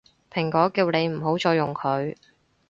[0.31, 2.15] 蘋果叫你唔好再用佢